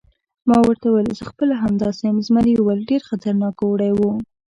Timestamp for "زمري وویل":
2.27-2.81